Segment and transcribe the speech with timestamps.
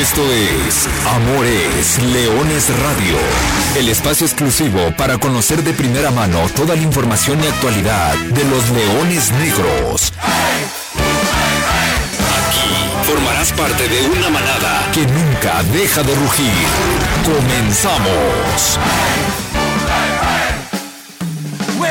[0.00, 3.16] Esto es Amores Leones Radio,
[3.76, 8.68] el espacio exclusivo para conocer de primera mano toda la información y actualidad de los
[8.70, 10.12] leones negros.
[12.38, 16.52] Aquí formarás parte de una manada que nunca deja de rugir.
[17.24, 18.78] Comenzamos.
[21.76, 21.88] Muy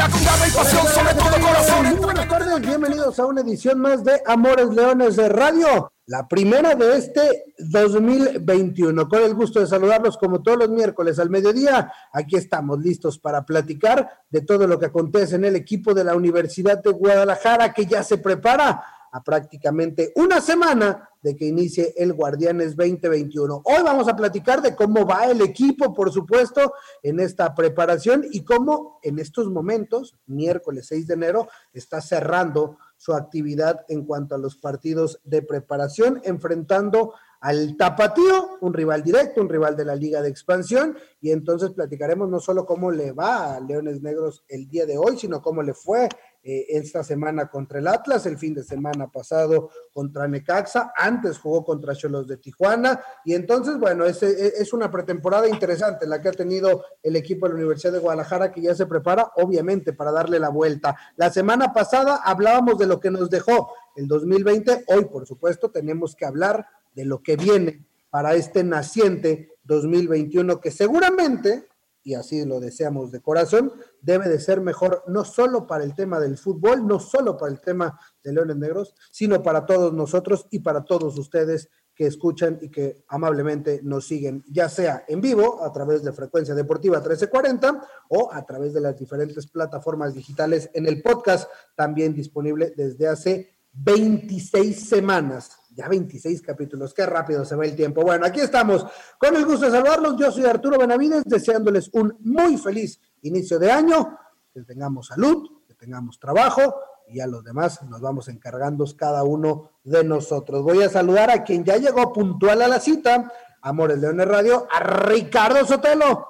[2.61, 9.07] bienvenidos a una edición más de Amores Leones de Radio, la primera de este 2021.
[9.07, 13.45] Con el gusto de saludarlos como todos los miércoles al mediodía, aquí estamos listos para
[13.45, 17.85] platicar de todo lo que acontece en el equipo de la Universidad de Guadalajara que
[17.85, 23.61] ya se prepara a prácticamente una semana de que inicie el Guardianes 2021.
[23.63, 28.43] Hoy vamos a platicar de cómo va el equipo, por supuesto, en esta preparación y
[28.43, 34.39] cómo en estos momentos, miércoles 6 de enero, está cerrando su actividad en cuanto a
[34.39, 40.21] los partidos de preparación, enfrentando al Tapatío, un rival directo, un rival de la Liga
[40.21, 44.85] de Expansión, y entonces platicaremos no solo cómo le va a Leones Negros el día
[44.85, 46.09] de hoy, sino cómo le fue
[46.49, 51.65] eh, esta semana contra el Atlas, el fin de semana pasado contra Necaxa, antes jugó
[51.65, 56.31] contra Cholos de Tijuana, y entonces, bueno, es, es una pretemporada interesante la que ha
[56.31, 60.39] tenido el equipo de la Universidad de Guadalajara, que ya se prepara, obviamente, para darle
[60.39, 60.95] la vuelta.
[61.17, 66.15] La semana pasada hablábamos de lo que nos dejó el 2020, hoy, por supuesto, tenemos
[66.15, 71.67] que hablar de lo que viene para este naciente 2021 que seguramente,
[72.07, 76.21] y así lo deseamos de corazón, debe de ser mejor no solo para el tema
[76.21, 80.59] del fútbol, no solo para el tema de Leones Negros, sino para todos nosotros y
[80.59, 85.73] para todos ustedes que escuchan y que amablemente nos siguen, ya sea en vivo a
[85.73, 91.01] través de Frecuencia Deportiva 1340 o a través de las diferentes plataformas digitales en el
[91.01, 97.75] podcast, también disponible desde hace 26 semanas ya 26 capítulos, qué rápido se va el
[97.75, 98.01] tiempo.
[98.01, 98.83] Bueno, aquí estamos.
[99.19, 103.71] Con el gusto de saludarlos, yo soy Arturo Benavides, deseándoles un muy feliz inicio de
[103.71, 104.17] año,
[104.51, 106.75] que tengamos salud, que tengamos trabajo
[107.09, 110.63] y a los demás nos vamos encargando cada uno de nosotros.
[110.63, 114.79] Voy a saludar a quien ya llegó puntual a la cita, Amores Leones Radio, a
[114.79, 116.27] Ricardo Sotelo.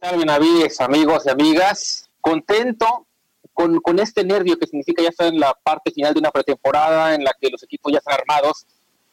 [0.00, 3.06] Benavides, amigos y amigas, contento
[3.52, 7.14] con, con, este nervio que significa ya estar en la parte final de una pretemporada
[7.14, 8.66] en la que los equipos ya están armados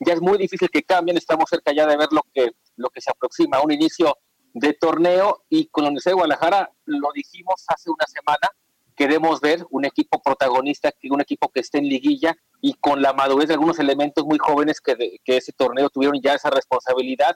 [0.06, 3.02] ya es muy difícil que cambien, estamos cerca ya de ver lo que, lo que
[3.02, 4.18] se aproxima, un inicio
[4.54, 5.44] de torneo.
[5.50, 8.50] Y con la Universidad de Guadalajara lo dijimos hace una semana,
[8.96, 13.48] queremos ver un equipo protagonista, un equipo que esté en liguilla y con la madurez
[13.48, 17.36] de algunos elementos muy jóvenes que, que ese torneo tuvieron ya esa responsabilidad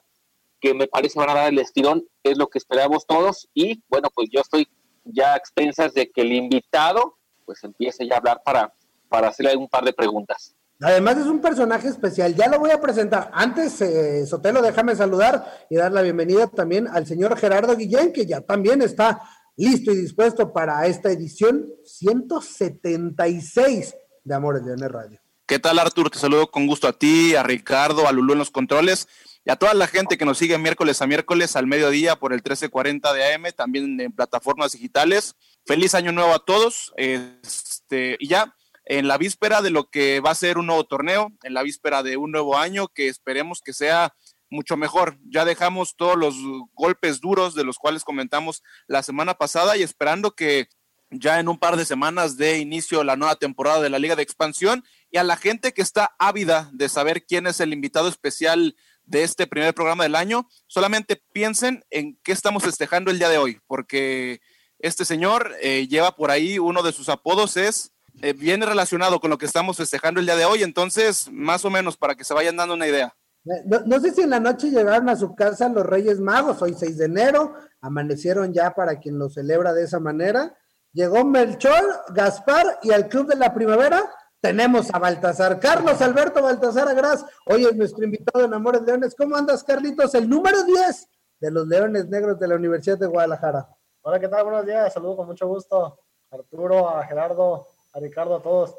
[0.59, 3.47] que me parece van a dar el estirón, es lo que esperamos todos.
[3.53, 4.67] Y bueno, pues yo estoy
[5.03, 8.73] ya a expensas de que el invitado pues empiece ya a hablar para,
[9.07, 10.56] para hacerle un par de preguntas.
[10.79, 13.31] Además es un personaje especial, ya lo voy a presentar.
[13.33, 18.27] Antes, eh, Sotelo, déjame saludar y dar la bienvenida también al señor Gerardo Guillén, que
[18.27, 19.19] ya también está
[19.55, 25.19] listo y dispuesto para esta edición 176 de Amores Leones Radio.
[25.47, 26.11] ¿Qué tal, Artur?
[26.11, 29.07] Te saludo con gusto a ti, a Ricardo, a Lulú en los controles
[29.45, 32.39] y a toda la gente que nos sigue miércoles a miércoles al mediodía por el
[32.39, 35.35] 1340 de AM, también en plataformas digitales.
[35.65, 36.93] Feliz año nuevo a todos.
[36.97, 38.53] Este, y ya,
[38.89, 42.03] en la víspera de lo que va a ser un nuevo torneo, en la víspera
[42.03, 44.15] de un nuevo año que esperemos que sea
[44.49, 45.17] mucho mejor.
[45.25, 46.35] Ya dejamos todos los
[46.73, 50.69] golpes duros de los cuales comentamos la semana pasada y esperando que
[51.09, 54.23] ya en un par de semanas de inicio la nueva temporada de la Liga de
[54.23, 58.77] Expansión y a la gente que está ávida de saber quién es el invitado especial
[59.03, 63.37] de este primer programa del año, solamente piensen en qué estamos festejando el día de
[63.37, 64.39] hoy, porque
[64.79, 69.29] este señor eh, lleva por ahí uno de sus apodos es eh, viene relacionado con
[69.29, 72.33] lo que estamos festejando el día de hoy, entonces, más o menos, para que se
[72.33, 73.13] vayan dando una idea.
[73.45, 76.73] Eh, no, sé si en la noche llegaron a su casa los Reyes Magos, hoy
[76.77, 80.57] 6 de enero, amanecieron ya para quien lo celebra de esa manera.
[80.93, 84.03] Llegó Melchor, Gaspar y al Club de la Primavera
[84.41, 85.59] tenemos a Baltasar.
[85.59, 89.15] Carlos Alberto Baltasar Agras, hoy es nuestro invitado en Amores Leones.
[89.15, 90.13] ¿Cómo andas, Carlitos?
[90.15, 91.07] El número 10
[91.39, 93.67] de los Leones Negros de la Universidad de Guadalajara.
[94.01, 94.43] Hola, ¿qué tal?
[94.43, 95.99] Buenos días, saludo con mucho gusto.
[96.31, 98.75] Arturo, a Gerardo, Ricardo, a todos.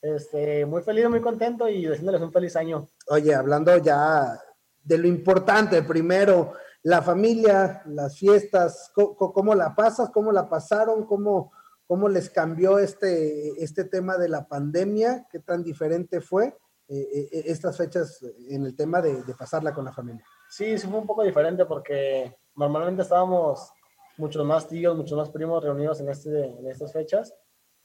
[0.00, 2.88] Este, muy feliz, muy contento y deseándoles un feliz año.
[3.08, 4.36] Oye, hablando ya
[4.82, 10.10] de lo importante, primero, la familia, las fiestas, ¿cómo, la pasas?
[10.10, 11.06] ¿Cómo la pasaron?
[11.06, 11.52] ¿Cómo,
[11.86, 15.28] cómo les cambió este, este tema de la pandemia?
[15.30, 16.46] ¿Qué tan diferente fue
[16.88, 18.18] eh, eh, estas fechas
[18.48, 20.24] en el tema de, de, pasarla con la familia?
[20.50, 23.70] Sí, sí fue un poco diferente porque normalmente estábamos
[24.16, 27.32] muchos más tíos, muchos más primos reunidos en, este, en estas fechas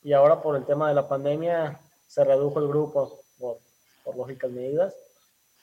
[0.08, 3.58] y ahora por el tema de la pandemia se redujo el grupo por,
[4.06, 4.96] por lógicas medidas.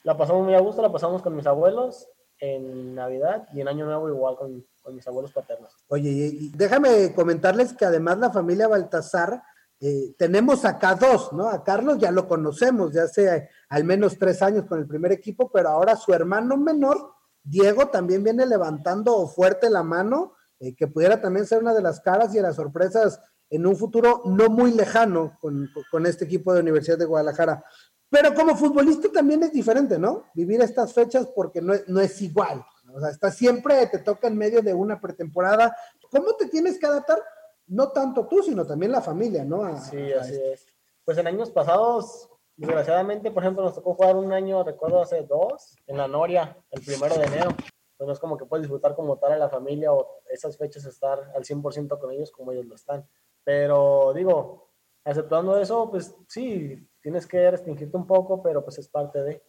[0.03, 2.07] La pasamos muy a gusto, la pasamos con mis abuelos
[2.39, 5.73] en Navidad y en Año Nuevo igual con, con mis abuelos paternos.
[5.89, 9.43] Oye, déjame comentarles que además la familia Baltasar,
[9.81, 11.49] eh, tenemos acá dos, ¿no?
[11.49, 15.51] A Carlos ya lo conocemos de hace al menos tres años con el primer equipo,
[15.51, 21.23] pero ahora su hermano menor, Diego, también viene levantando fuerte la mano, eh, que pudiera
[21.23, 24.73] también ser una de las caras y de las sorpresas en un futuro no muy
[24.73, 27.65] lejano con, con este equipo de Universidad de Guadalajara.
[28.11, 30.25] Pero como futbolista también es diferente, ¿no?
[30.35, 32.65] Vivir estas fechas porque no, no es igual.
[32.93, 35.77] O sea, está siempre, te toca en medio de una pretemporada.
[36.11, 37.19] ¿Cómo te tienes que adaptar?
[37.67, 39.79] no tanto tú, sino también la familia, ¿no?
[39.81, 40.67] sí, así es.
[41.05, 45.77] Pues en años pasados, desgraciadamente, por ejemplo, nos tocó jugar un año, recuerdo hace dos,
[45.87, 47.51] en la Noria, el primero de enero.
[47.97, 50.85] Pues no es como que puedes disfrutar como tal a la familia o esas fechas
[50.85, 53.09] estar al 100% con ellos como ellos lo están.
[53.45, 54.71] Pero digo,
[55.05, 59.43] aceptando eso, pues sí, tienes que restringirte un poco, pero pues es parte de...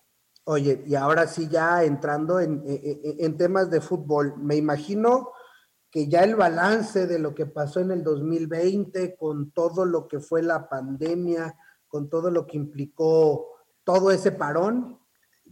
[0.43, 5.31] Oye, y ahora sí ya entrando en, en, en temas de fútbol, me imagino
[5.89, 10.19] que ya el balance de lo que pasó en el 2020 con todo lo que
[10.19, 11.57] fue la pandemia,
[11.87, 13.47] con todo lo que implicó
[13.85, 14.99] todo ese parón,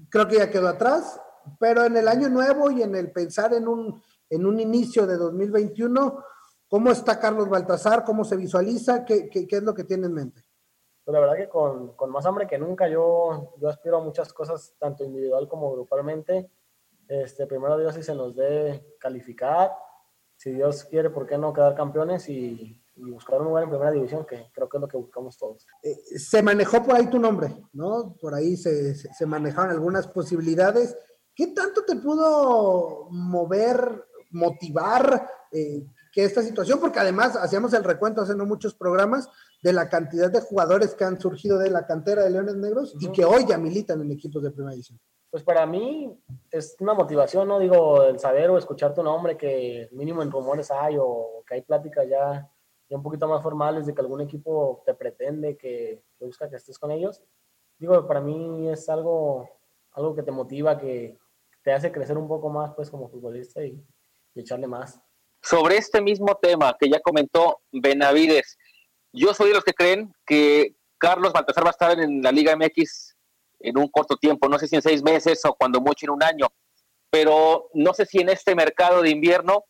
[0.09, 1.19] creo que ya quedó atrás,
[1.59, 5.17] pero en el año nuevo y en el pensar en un, en un inicio de
[5.17, 6.23] 2021,
[6.73, 8.03] ¿cómo está Carlos Baltasar?
[8.03, 9.05] ¿Cómo se visualiza?
[9.05, 10.43] ¿Qué, qué, qué es lo que tiene en mente?
[11.05, 14.33] Pues la verdad que con, con, más hambre que nunca yo, yo aspiro a muchas
[14.33, 16.49] cosas, tanto individual como grupalmente.
[17.07, 19.71] Este, primero Dios si se nos dé calificar,
[20.35, 24.25] si Dios quiere, ¿por qué no quedar campeones y, buscar un lugar en primera división,
[24.25, 25.67] que creo que es lo que buscamos todos?
[25.83, 28.15] Eh, se manejó por ahí tu nombre, ¿no?
[28.19, 30.97] Por ahí se, se, manejaron algunas posibilidades.
[31.35, 36.79] ¿Qué tanto te pudo mover, motivar eh, que esta situación?
[36.79, 39.27] Porque además hacíamos el recuento hace no muchos programas
[39.61, 42.99] de la cantidad de jugadores que han surgido de la cantera de Leones Negros uh
[42.99, 43.09] -huh.
[43.09, 44.99] y que hoy ya militan en equipos de primera división
[45.33, 46.15] pues para mí
[46.51, 47.57] es una motivación, ¿no?
[47.57, 51.63] Digo, el saber o escuchar tu nombre, que mínimo en rumores hay o que hay
[51.63, 52.47] pláticas ya,
[52.87, 56.57] ya un poquito más formales de que algún equipo te pretende, que, que, busca que
[56.57, 57.19] estés con ellos.
[57.79, 59.49] Digo, para mí es algo,
[59.93, 61.17] algo que te motiva, que
[61.63, 63.83] te hace crecer un poco más, pues, como futbolista y,
[64.35, 65.01] y echarle más.
[65.43, 68.57] Sobre este mismo tema que ya comentó Benavides,
[69.11, 72.55] yo soy de los que creen que Carlos Baltasar va a estar en la Liga
[72.55, 73.15] MX
[73.59, 76.23] en un corto tiempo, no sé si en seis meses o cuando mucho en un
[76.23, 76.47] año,
[77.09, 79.65] pero no sé si en este mercado de invierno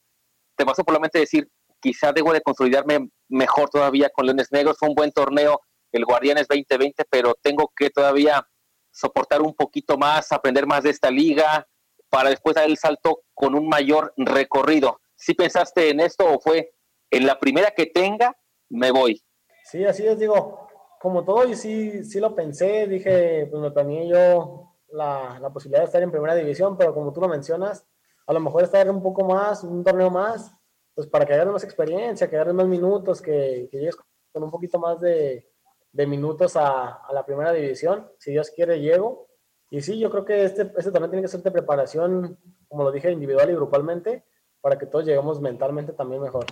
[0.55, 1.49] te pasó por la decir,
[1.79, 5.59] quizá debo de consolidarme mejor todavía con Leones Negros, fue un buen torneo
[5.91, 8.47] el Guardianes 2020, pero tengo que todavía
[8.91, 11.67] soportar un poquito más, aprender más de esta liga,
[12.09, 14.99] para después dar el salto con un mayor recorrido.
[15.23, 16.73] ¿Sí pensaste en esto o fue
[17.09, 18.35] en la primera que tenga,
[18.67, 19.23] me voy?
[19.63, 20.67] Sí, así es, digo,
[20.99, 25.79] como todo, y sí, sí lo pensé, dije, pues me planeé yo la, la, posibilidad
[25.79, 27.87] de estar en primera división, pero como tú lo mencionas,
[28.27, 30.53] a lo mejor estar un poco más, un torneo más,
[30.93, 33.95] pues para que agarres más experiencia, que agarres más minutos, que, que llegues
[34.33, 35.49] con un poquito más de,
[35.93, 38.11] de minutos a, a, la primera división.
[38.17, 39.29] Si Dios quiere, llego.
[39.69, 42.37] Y sí, yo creo que este, este torneo tiene que ser de preparación,
[42.67, 44.25] como lo dije, individual y grupalmente,
[44.63, 46.45] para que todos lleguemos mentalmente también mejor.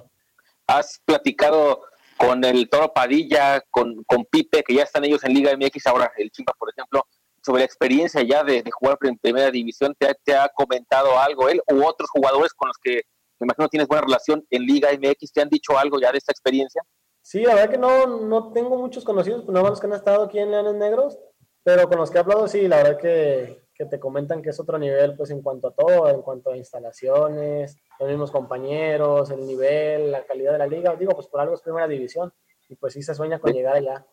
[0.68, 1.82] Has platicado
[2.18, 6.12] con el Toro Padilla, con, con Pipe, que ya están ellos en Liga MX, ahora
[6.18, 7.08] el Chimpa, por ejemplo,
[7.42, 11.48] sobre la experiencia ya de, de jugar en primera división, ¿te, ¿te, ha comentado algo
[11.48, 13.02] él u otros jugadores con los que
[13.40, 15.32] me imagino tienes buena relación en Liga MX?
[15.32, 16.84] ¿Te han dicho algo ya de esta experiencia?
[17.22, 20.26] Sí, la verdad que no, no tengo muchos conocidos, pues nada más que han estado
[20.26, 21.18] aquí en Leones Negros,
[21.64, 24.60] pero con los que he hablado, sí, la verdad que, que te comentan que es
[24.60, 29.44] otro nivel, pues en cuanto a todo, en cuanto a instalaciones, los mismos compañeros, el
[29.48, 30.96] nivel, la calidad de la liga.
[30.96, 32.32] Digo, pues por algo es primera división
[32.70, 34.06] y pues sí se sueña con llegar allá.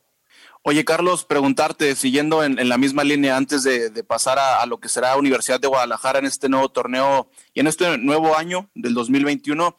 [0.63, 4.67] Oye, Carlos, preguntarte, siguiendo en, en la misma línea antes de, de pasar a, a,
[4.67, 8.71] lo que será Universidad de Guadalajara en este nuevo torneo y en este nuevo año
[8.75, 9.77] del 2021,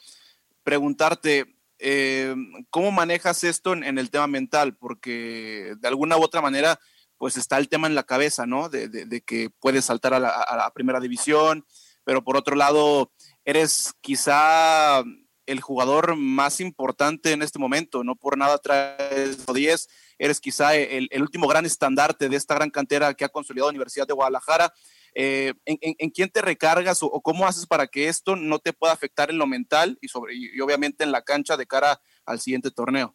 [0.61, 2.35] preguntarte, eh,
[2.69, 4.75] ¿cómo manejas esto en, en, el tema mental?
[4.75, 6.79] Porque de alguna u otra manera,
[7.19, 8.69] pues está el tema en la cabeza, ¿no?
[8.69, 11.65] De, que puedes saltar a la, primera división,
[12.05, 13.11] pero por otro lado,
[13.43, 15.03] eres quizá
[15.45, 21.09] el jugador más importante en este momento, no por nada traes 10, eres quizá el,
[21.19, 24.73] último gran estandarte de esta gran cantera que ha consolidado la Universidad de Guadalajara.
[25.13, 29.29] Eh, ¿en, quién te recargas o, cómo haces para que esto no te pueda afectar
[29.29, 33.13] en lo mental y, sobre, y obviamente en la cancha de cara al siguiente torneo?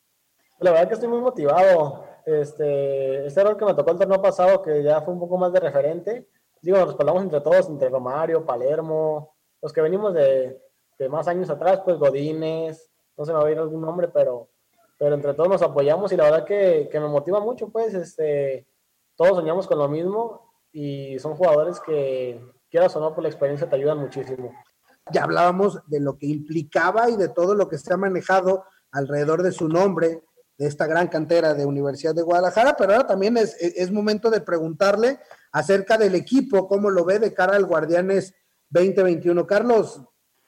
[0.58, 2.13] La verdad que estoy muy motivado.
[2.26, 5.52] Este, este error que me tocó el torneo pasado, que ya fue un poco más
[5.52, 6.28] de referente,
[6.62, 10.60] digo, nos respaldamos entre todos, entre Romario, Palermo, los que venimos de,
[11.10, 14.48] más años atrás, pues Godínez, no se me va a ir algún nombre, pero,
[14.98, 18.66] pero entre todos nos apoyamos y la verdad que, que me motiva mucho, pues, este,
[19.16, 22.40] todos soñamos con lo mismo y son jugadores que,
[22.74, 24.52] quieras o no, por la experiencia te ayudan muchísimo.
[25.12, 29.44] Ya hablábamos de lo que implicaba y de todo lo que se ha manejado alrededor
[29.44, 30.24] de su nombre,
[30.56, 34.40] de esta gran cantera de Universidad de Guadalajara, pero ahora también es, es momento de
[34.40, 35.18] preguntarle
[35.52, 38.34] acerca del equipo, cómo lo ve de cara al Guardianes
[38.70, 39.46] 2021.
[39.46, 40.02] Carlos,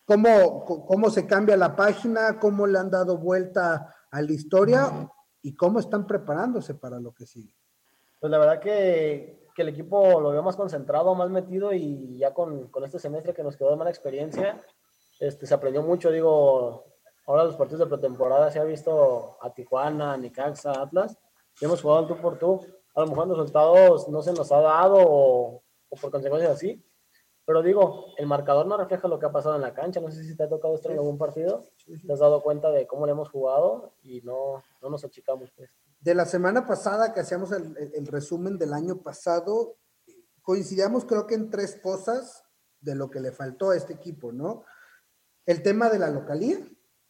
[0.04, 2.38] ¿cómo, cómo se cambia la página?
[2.38, 5.10] ¿Cómo le han dado vuelta a la historia?
[5.42, 7.54] ¿Y cómo están preparándose para lo que sigue?
[8.20, 12.34] Pues la verdad que, que el equipo lo veo más concentrado, más metido y ya
[12.34, 14.60] con, con, este semestre que nos quedó de mala experiencia,
[15.20, 16.84] este, se aprendió mucho, digo,
[17.26, 21.18] ahora los partidos de pretemporada se ha visto a Tijuana, Nicaxa, Atlas,
[21.60, 24.50] y hemos jugado el tú por tú, a lo mejor los resultados no se nos
[24.52, 26.82] ha dado o, o por consecuencias así,
[27.46, 30.00] pero digo, el marcador no refleja lo que ha pasado en la cancha.
[30.00, 31.62] No sé si te ha tocado esto en algún partido.
[32.04, 35.52] Te has dado cuenta de cómo le hemos jugado y no, no nos achicamos.
[35.56, 35.70] Pues.
[36.00, 39.76] De la semana pasada que hacíamos el, el, resumen del año pasado,
[40.42, 42.42] coincidíamos creo que en tres cosas
[42.80, 44.64] de lo que le faltó a este equipo, ¿no?
[45.46, 46.58] El tema de la localía,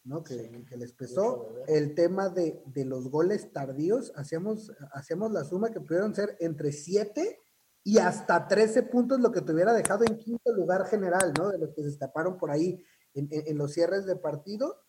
[0.07, 0.23] ¿no?
[0.23, 1.49] Que, sí, que les pesó.
[1.67, 4.13] El tema de, de, los goles tardíos.
[4.15, 7.41] Hacíamos, hacíamos la suma que pudieron ser entre siete
[7.83, 11.49] y hasta 13 puntos lo que te hubiera dejado en quinto lugar general, ¿no?
[11.49, 12.83] De los que se escaparon por ahí
[13.13, 14.81] en, en, en los cierres de partido.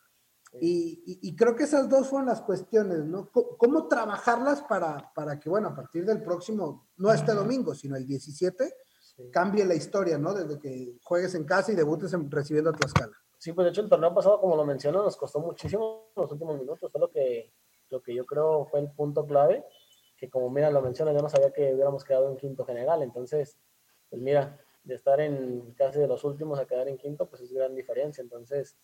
[0.60, 3.30] Y, y, y, creo que esas dos fueron las cuestiones, ¿no?
[3.30, 7.96] ¿Cómo, cómo trabajarlas para, para, que, bueno, a partir del próximo, no este domingo, sino
[7.96, 9.30] el 17, sí.
[9.30, 10.32] cambie la historia, ¿no?
[10.32, 13.12] Desde que juegues en casa y debutes en, recibiendo a Tlaxcala.
[13.38, 16.58] Sí, pues de hecho el torneo pasado, como lo menciono, nos costó muchísimo los últimos
[16.58, 17.52] minutos, fue lo que,
[17.88, 19.64] lo que yo creo fue el punto clave
[20.18, 23.56] que como mira lo menciona, yo no sabía que hubiéramos quedado en quinto general, entonces,
[24.10, 27.52] pues mira, de estar en casi de los últimos a quedar en quinto, pues es
[27.52, 28.76] gran diferencia, entonces,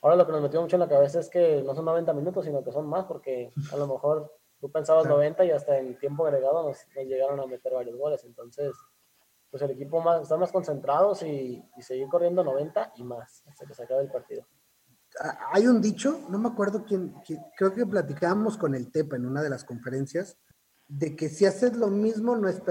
[0.00, 2.44] ahora lo que nos metió mucho en la cabeza es que no son 90 minutos,
[2.44, 5.16] sino que son más, porque a lo mejor tú pensabas claro.
[5.16, 8.72] 90 y hasta en tiempo agregado nos, nos, llegaron a meter varios goles, entonces,
[9.50, 13.74] pues el equipo más, más concentrados y, y seguir corriendo 90 y más, hasta que
[13.74, 14.46] se acabe el partido
[15.52, 19.26] hay un dicho, no me acuerdo quién, quién, creo que platicábamos con el Tepa en
[19.26, 20.36] una de las conferencias,
[20.88, 22.62] de que si haces lo mismo, no es,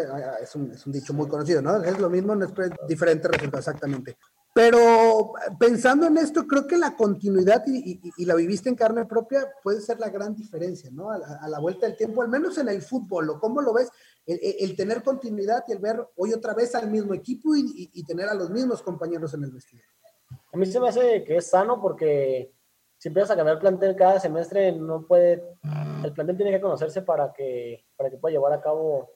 [0.41, 1.83] es, un, es un dicho muy conocido, ¿no?
[1.83, 2.53] Es lo mismo, no es
[2.87, 4.17] diferente resultado, exactamente.
[4.53, 9.05] Pero pensando en esto, creo que la continuidad, y, y, y, la viviste en carne
[9.05, 11.11] propia, puede ser la gran diferencia, ¿no?
[11.11, 13.89] A, a la vuelta del tiempo, al menos en el fútbol, ¿o cómo lo ves?
[14.25, 18.03] El, el, tener continuidad y el ver hoy otra vez al mismo equipo y, y
[18.03, 19.83] tener a los mismos compañeros en el vestido.
[20.51, 22.51] A mí se me hace que es sano porque
[22.97, 25.43] si empiezas a cambiar plantel cada semestre, no puede,
[26.03, 29.11] el plantel tiene que conocerse para que, para que pueda llevar a cabo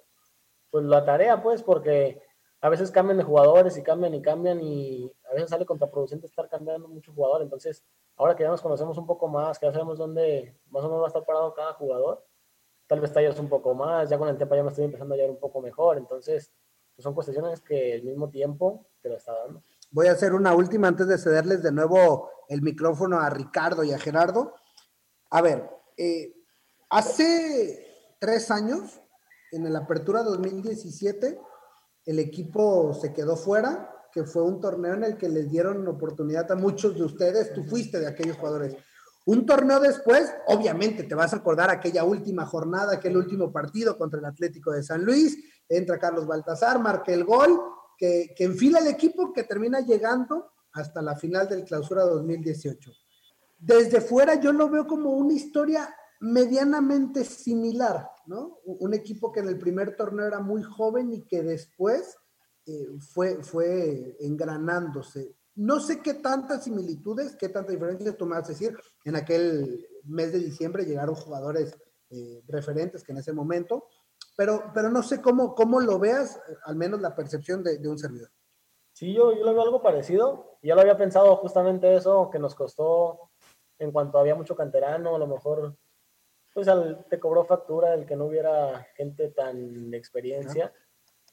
[0.69, 2.21] pues la tarea, pues, porque
[2.61, 6.49] a veces cambian de jugadores y cambian y cambian y a veces sale contraproducente estar
[6.49, 7.41] cambiando mucho jugador.
[7.41, 7.83] Entonces,
[8.17, 11.01] ahora que ya nos conocemos un poco más, que ya sabemos dónde más o menos
[11.01, 12.25] va a estar parado cada jugador,
[12.89, 15.15] tal vez tallas un poco más, ya con el tiempo ya me estoy empezando a
[15.15, 15.99] hallar un poco mejor.
[15.99, 16.51] Entonces,
[16.95, 19.63] pues son cuestiones que el mismo tiempo te lo está dando.
[19.91, 23.93] Voy a hacer una última antes de cederles de nuevo el micrófono a Ricardo y
[23.93, 24.55] a Gerardo.
[25.29, 26.33] A ver, eh,
[26.89, 28.99] hace tres años,
[29.51, 31.39] en la apertura 2017,
[32.05, 36.51] el equipo se quedó fuera, que fue un torneo en el que les dieron oportunidad
[36.51, 38.75] a muchos de ustedes, tú fuiste de aquellos jugadores.
[39.25, 44.19] Un torneo después, obviamente te vas a acordar aquella última jornada, aquel último partido contra
[44.19, 47.59] el Atlético de San Luis, entra Carlos Baltasar, marca el gol
[47.97, 52.91] que, enfila el equipo que termina llegando hasta la final del clausura 2018.
[53.57, 58.59] Desde fuera yo lo veo como una historia medianamente similar, ¿no?
[58.63, 62.17] Un equipo que en el primer torneo era muy joven y que después
[62.65, 65.35] eh, fue, fue engranándose.
[65.59, 68.77] No sé qué tantas similitudes, qué tantas diferencias tú me vas a decir.
[69.03, 71.77] En aquel mes de diciembre llegaron jugadores
[72.09, 73.87] eh, referentes que en ese momento,
[74.37, 77.97] pero, pero no sé cómo, cómo lo veas, al menos la percepción de, de un
[77.97, 78.29] servidor.
[78.93, 80.57] Sí, yo, yo lo veo algo parecido.
[80.61, 83.31] Ya lo había pensado justamente eso, que nos costó
[83.79, 85.77] en cuanto había mucho canterano, a lo mejor
[86.53, 90.73] pues al, te cobró factura el que no hubiera gente tan de experiencia,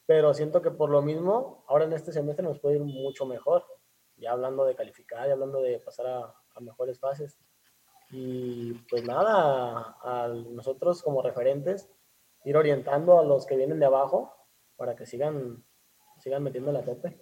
[0.05, 3.65] pero siento que por lo mismo, ahora en este semestre nos puede ir mucho mejor,
[4.17, 7.37] ya hablando de calificar, ya hablando de pasar a, a mejores fases.
[8.11, 11.89] Y pues nada, a, a nosotros como referentes,
[12.45, 14.33] ir orientando a los que vienen de abajo
[14.75, 15.65] para que sigan,
[16.19, 17.19] sigan metiendo la tope.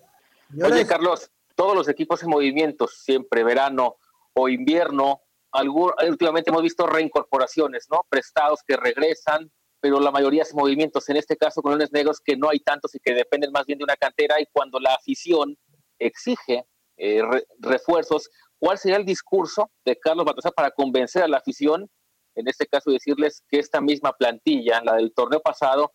[0.63, 3.97] Oye, Carlos, todos los equipos en movimiento, siempre verano
[4.33, 5.21] o invierno,
[5.51, 8.01] algún, últimamente hemos visto reincorporaciones, ¿no?
[8.09, 11.09] Prestados que regresan, pero la mayoría es movimientos.
[11.09, 13.79] En este caso, con Leones Negros, que no hay tantos y que dependen más bien
[13.79, 15.57] de una cantera, y cuando la afición
[15.97, 21.37] exige eh, re, refuerzos, ¿cuál sería el discurso de Carlos Baltasar para convencer a la
[21.37, 21.89] afición
[22.35, 25.91] en este caso decirles que esta misma plantilla, la del torneo pasado,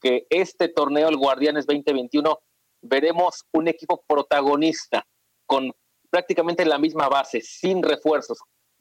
[0.00, 2.38] que este torneo, el Guardianes 2021,
[2.82, 5.06] veremos un equipo protagonista
[5.46, 5.72] con
[6.10, 8.38] prácticamente la misma base, sin refuerzos.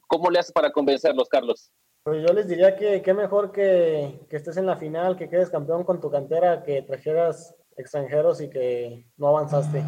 [0.07, 1.71] ¿Cómo le haces para convencerlos, Carlos?
[2.03, 5.49] Pues yo les diría que qué mejor que, que, estés en la final, que quedes
[5.49, 9.83] campeón con tu cantera, que trajeras extranjeros y que no avanzaste.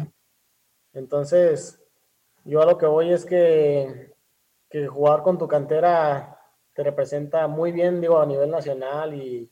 [0.98, 1.80] Entonces,
[2.44, 4.12] yo a lo que voy es que,
[4.68, 6.40] que jugar con tu cantera
[6.74, 9.50] te representa muy bien, digo, a nivel nacional y,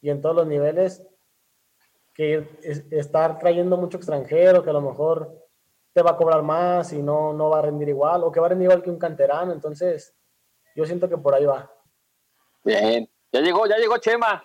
[0.00, 1.02] y en todos los niveles,
[2.14, 2.46] que
[2.90, 5.48] estar trayendo mucho extranjero, que a lo mejor
[5.92, 8.46] te va a cobrar más y no, no va a rendir igual, o que va
[8.46, 9.52] a rendir igual que un canterano.
[9.52, 10.14] Entonces,
[10.74, 11.72] yo siento que por ahí va.
[12.64, 14.42] Bien, ya llegó, ya llegó Chema.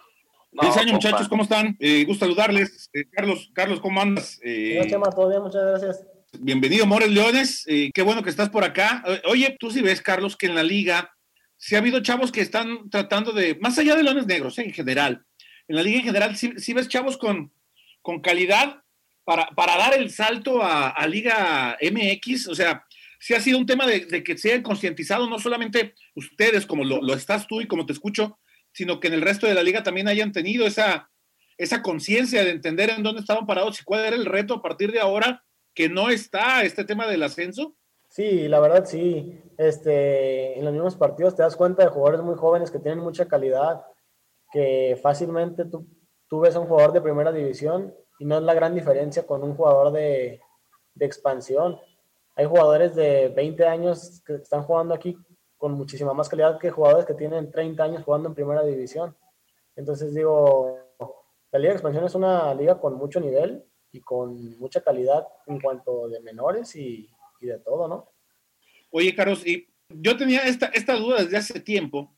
[0.55, 1.75] Feliz año, muchachos, ¿cómo están?
[1.79, 2.89] Eh, gusto saludarles.
[2.93, 4.39] Eh, Carlos, Carlos, ¿cómo andas?
[4.43, 6.07] Eh, Chema, todo bien, muchas gracias.
[6.39, 7.63] Bienvenido, Mores Leones.
[7.67, 9.03] Eh, qué bueno que estás por acá.
[9.25, 11.13] Oye, tú sí ves, Carlos, que en la liga
[11.57, 15.23] sí ha habido chavos que están tratando de, más allá de Leones Negros, en general,
[15.67, 17.53] en la liga en general, sí, ves chavos con,
[18.01, 18.83] con calidad
[19.23, 22.47] para, para, dar el salto a, Liga MX.
[22.47, 22.83] O sea,
[23.19, 27.13] sí ha sido un tema de, que se hayan concientizado, no solamente ustedes, como lo,
[27.13, 28.39] estás tú y como te escucho,
[28.71, 31.11] sino que en el resto de la liga también hayan tenido esa,
[31.59, 34.91] esa conciencia de entender en dónde estaban parados y cuál era el reto a partir
[34.91, 37.75] de ahora que no está este tema del ascenso.
[38.07, 39.41] Sí, la verdad sí.
[39.57, 43.27] Este, en los mismos partidos te das cuenta de jugadores muy jóvenes que tienen mucha
[43.27, 43.85] calidad,
[44.51, 45.87] que fácilmente tú,
[46.27, 49.43] tú ves a un jugador de primera división y no es la gran diferencia con
[49.43, 50.41] un jugador de,
[50.93, 51.79] de expansión
[52.35, 55.17] hay jugadores de 20 años que están jugando aquí
[55.57, 59.15] con muchísima más calidad que jugadores que tienen 30 años jugando en primera división.
[59.75, 60.77] Entonces digo,
[61.51, 63.63] la Liga de Expansión es una liga con mucho nivel
[63.93, 67.09] y con mucha calidad en cuanto de menores y,
[67.39, 68.09] y de todo, ¿no?
[68.91, 72.13] Oye, Carlos, y yo tenía esta, esta duda desde hace tiempo.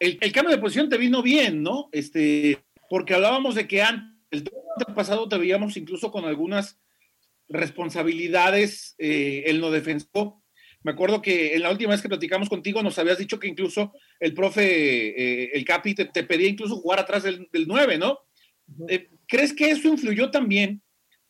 [0.00, 1.88] El, el, cambio de posición te vino bien, ¿no?
[1.92, 6.78] Este, porque hablábamos de que antes, el pasado te veíamos incluso con algunas
[7.48, 10.42] responsabilidades eh, en lo defensivo.
[10.82, 13.92] Me acuerdo que en la última vez que platicamos contigo nos habías dicho que incluso
[14.20, 18.20] el profe, eh, el Capi, te, pedía incluso jugar atrás del, 9, ¿no?
[18.88, 20.82] Eh, ¿Crees que eso influyó también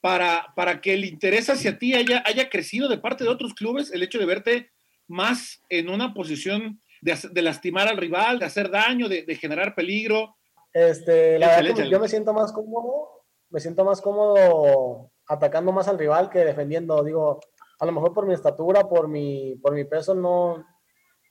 [0.06, 3.90] para, para que el interés hacia ti haya, haya crecido de parte de otros clubes,
[3.92, 4.70] el hecho de verte
[5.08, 10.36] más en una posición de, lastimar al rival, de hacer daño, de, generar peligro?
[10.72, 15.98] Este, la verdad, yo me siento más cómodo, me siento más cómodo atacando más al
[15.98, 17.02] rival que defendiendo.
[17.02, 17.40] Digo,
[17.80, 20.64] a lo mejor por mi estatura, por mi, por mi peso, no,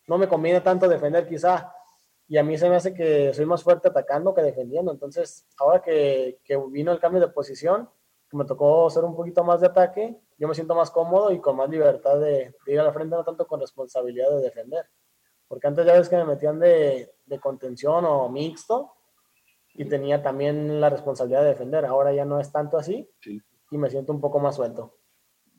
[0.06, 1.72] no me conviene tanto defender quizá.
[2.28, 4.92] Y a mí se me hace que soy más fuerte atacando que defendiendo.
[4.92, 7.95] Entonces, ahora que, que vino el cambio de posición, que
[8.36, 11.56] me tocó hacer un poquito más de ataque, yo me siento más cómodo y con
[11.56, 14.86] más libertad de, ir a la frente, no tanto con responsabilidad de defender.
[15.48, 18.94] Porque antes ya ves que me metían de, de contención o mixto
[19.74, 21.86] y tenía también la responsabilidad de defender.
[21.86, 23.10] Ahora ya no es tanto así.
[23.22, 24.98] Sí y me siento un poco más suelto.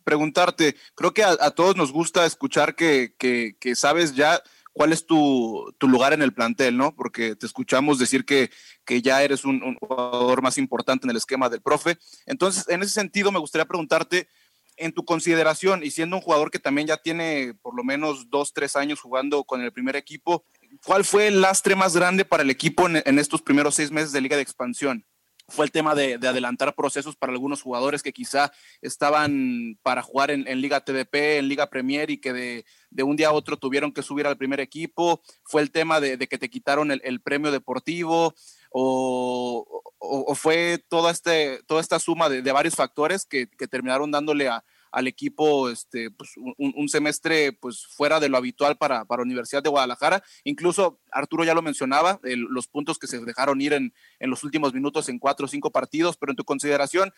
[0.04, 4.40] Preguntarte, creo que a, todos nos gusta escuchar que, que, que sabes ya
[4.76, 6.94] cuál es tu, tu, lugar en el plantel, ¿no?
[6.94, 8.50] Porque te escuchamos decir que,
[8.84, 11.96] que ya eres un, jugador más importante en el esquema del profe.
[12.26, 14.28] Entonces, en ese sentido, me gustaría preguntarte,
[14.76, 18.52] en tu consideración, y siendo un jugador que también ya tiene por lo menos dos,
[18.52, 20.44] tres años jugando con el primer equipo,
[20.84, 24.20] ¿cuál fue el lastre más grande para el equipo en estos primeros seis meses de
[24.20, 25.06] Liga de Expansión?
[25.48, 30.44] Fue el tema de, adelantar procesos para algunos jugadores que quizá estaban para jugar en,
[30.60, 34.26] Liga TDP, en Liga Premier y que de, un día a otro tuvieron que subir
[34.26, 38.34] al primer equipo, fue el tema de, que te quitaron el, premio deportivo
[38.70, 45.06] o, fue toda, este, toda esta suma de, varios factores que terminaron dándole a, al
[45.06, 50.22] equipo este, pues, un, semestre pues, fuera de lo habitual para, para Universidad de Guadalajara.
[50.44, 54.72] Incluso Arturo ya lo mencionaba, los puntos que se dejaron ir en, en los últimos
[54.72, 57.12] minutos en cuatro o cinco partidos, pero en tu consideración,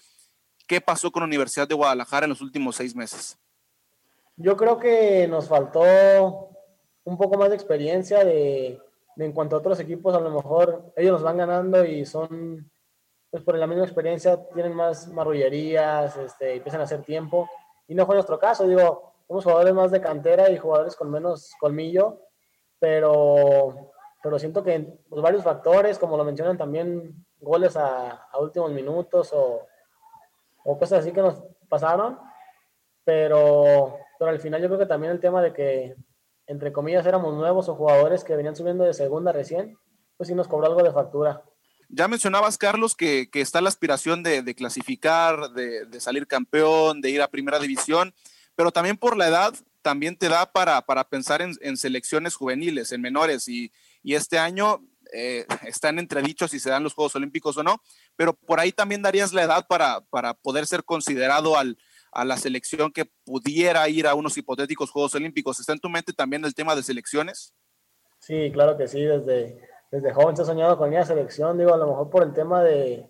[0.66, 3.38] ¿qué pasó con Universidad de Guadalajara en los últimos seis meses?
[4.37, 5.83] Yo creo que nos faltó
[7.04, 8.81] un poco más de experiencia de,
[9.16, 12.70] en cuanto a otros equipos, a lo mejor ellos nos van ganando y son,
[13.31, 17.49] pues por la misma experiencia, tienen más marrullerías, este, empiezan a hacer tiempo.
[17.87, 21.53] Y no fue nuestro caso, digo, somos jugadores más de cantera y jugadores con menos
[21.61, 22.21] colmillo,
[22.79, 29.33] pero, pero siento que pues, varios factores, como lo mencionan también, goles a, últimos minutos
[29.33, 29.67] o,
[30.64, 32.19] o, cosas así que nos pasaron,
[33.05, 35.97] pero, pero al final yo creo que también el tema de que,
[36.47, 39.79] entre comillas, éramos nuevos o jugadores que venían subiendo de segunda recién,
[40.17, 41.43] pues sí nos cobró algo de factura.
[41.88, 47.29] Ya mencionabas, Carlos, que, está la aspiración de, clasificar, de, salir campeón, de ir a
[47.29, 48.14] primera división,
[48.55, 53.48] pero también por la edad, también te da para, pensar en, selecciones juveniles, en menores,
[53.48, 53.72] y,
[54.05, 57.83] este año eh, están entredichos si se dan los Juegos Olímpicos o no,
[58.16, 61.79] pero por ahí también darías la edad para, para poder ser considerado al,
[62.12, 65.61] a la selección que pudiera ir a unos hipotéticos Juegos Olímpicos.
[65.61, 67.55] ¿Está en tu mente también el tema de selecciones?
[68.18, 71.72] Sí, claro que sí, desde, desde joven se ha soñado con ir a selección, digo,
[71.72, 73.09] a lo mejor por el tema de,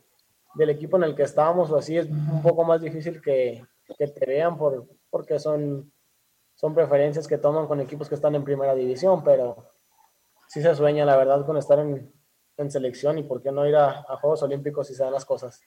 [0.55, 3.65] del equipo en el que estábamos o así es un poco más difícil que,
[3.97, 5.93] que te vean por, porque son,
[6.55, 9.71] son preferencias que toman con equipos que están en primera división, pero
[10.47, 12.13] sí se sueña la verdad con estar en,
[12.57, 15.25] en selección y por qué no ir a, a Juegos Olímpicos si se dan las
[15.25, 15.61] cosas.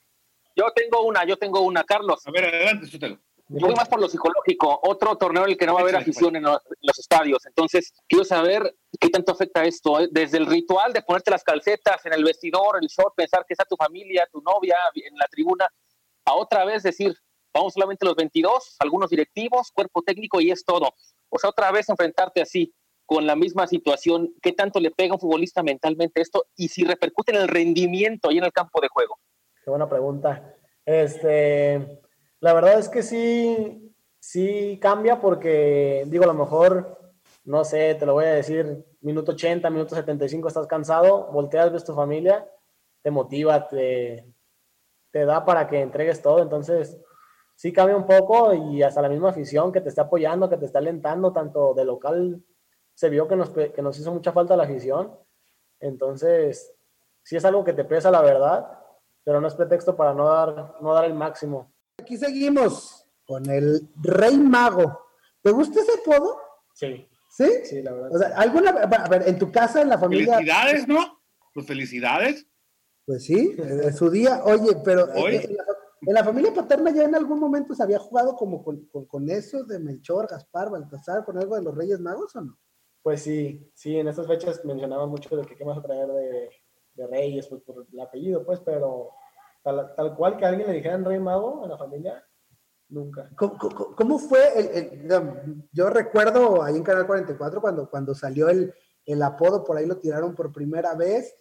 [0.55, 2.27] Yo tengo una, yo tengo una, Carlos.
[2.27, 3.17] A ver, adelante, Sotelo.
[3.53, 5.97] Yo voy más por lo psicológico, otro torneo en el que no va a haber
[5.97, 7.45] afición en los, en los estadios.
[7.45, 9.99] Entonces, quiero saber qué tanto afecta esto.
[9.99, 10.07] ¿eh?
[10.09, 13.65] Desde el ritual de ponerte las calcetas en el vestidor, el short, pensar que está
[13.65, 15.67] tu familia, tu novia en la tribuna,
[16.25, 17.13] a otra vez decir,
[17.53, 20.93] vamos solamente los 22, algunos directivos, cuerpo técnico y es todo.
[21.29, 22.73] O sea, otra vez enfrentarte así,
[23.05, 26.85] con la misma situación, qué tanto le pega a un futbolista mentalmente esto y si
[26.85, 29.19] repercute en el rendimiento ahí en el campo de juego.
[29.61, 30.55] Qué buena pregunta.
[30.85, 32.01] Este,
[32.41, 37.13] la verdad es que sí, sí cambia porque, digo, a lo mejor,
[37.45, 41.85] no sé, te lo voy a decir, minuto 80, minuto 75 estás cansado, volteas, ves
[41.85, 42.49] tu familia,
[43.03, 44.25] te motiva, te,
[45.11, 46.99] te da para que entregues todo, entonces
[47.55, 50.65] sí cambia un poco y hasta la misma afición que te está apoyando, que te
[50.65, 52.43] está alentando, tanto de local,
[52.95, 55.15] se vio que nos, que nos hizo mucha falta la afición,
[55.79, 56.73] entonces
[57.21, 58.79] sí es algo que te pesa la verdad,
[59.23, 61.71] pero no es pretexto para no dar, no dar el máximo.
[62.01, 64.99] Aquí seguimos con el Rey Mago.
[65.41, 66.39] ¿Te gusta ese apodo?
[66.73, 67.07] Sí.
[67.29, 67.45] ¿Sí?
[67.63, 68.15] Sí, la verdad.
[68.15, 70.37] O sea, alguna, a ver, en tu casa, en la familia.
[70.37, 71.21] Felicidades, ¿no?
[71.53, 72.47] Pues felicidades.
[73.05, 74.41] Pues sí, en su día.
[74.43, 75.35] Oye, pero Hoy.
[75.35, 75.63] en la,
[76.01, 79.29] en la familia paterna ya en algún momento se había jugado como con, con, con
[79.29, 82.57] eso de Melchor, Gaspar, Baltasar, con algo de los Reyes Magos o no?
[83.03, 86.49] Pues sí, sí, en estas fechas mencionaban mucho de que qué más a traer de,
[86.95, 89.11] de Reyes, pues por el apellido, pues, pero
[89.63, 92.23] tal, tal cual que a alguien le dijeran Rey Mago en la familia,
[92.89, 93.29] nunca.
[93.37, 94.39] ¿Cómo, cómo- cómo fue?
[94.77, 98.73] El, yo recuerdo ahí en Canal 44 cuando, cuando salió el,
[99.05, 101.35] el apodo, por ahí lo tiraron por primera vez.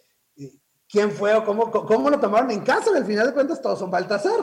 [0.89, 2.91] ¿Quién fue o cómo, cómo lo tomaron en casa?
[2.97, 4.41] Al final de cuentas todos son Baltasar.